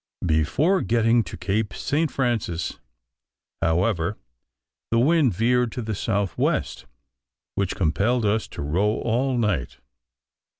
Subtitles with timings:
[0.25, 2.09] Before getting to Cape St.
[2.09, 2.79] Francis,
[3.61, 4.17] however,
[4.89, 6.87] the wind veered to the south west,
[7.53, 9.77] which compelled us to row all night.